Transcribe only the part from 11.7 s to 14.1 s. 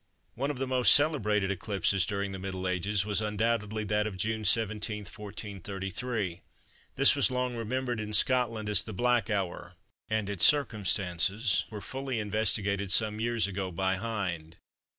fully investigated some years ago by